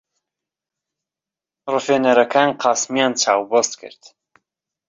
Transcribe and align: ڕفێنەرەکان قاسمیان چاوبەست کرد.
ڕفێنەرەکان 1.73 2.49
قاسمیان 2.61 3.11
چاوبەست 3.21 3.73
کرد. 3.81 4.01